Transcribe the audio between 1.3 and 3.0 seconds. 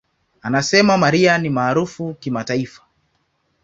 ni maarufu kimataifa.